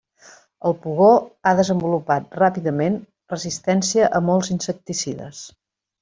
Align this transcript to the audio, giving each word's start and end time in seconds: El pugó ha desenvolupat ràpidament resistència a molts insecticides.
El 0.67 0.75
pugó 0.83 1.09
ha 1.49 1.51
desenvolupat 1.59 2.33
ràpidament 2.39 2.95
resistència 3.33 4.09
a 4.21 4.23
molts 4.31 4.49
insecticides. 4.55 5.43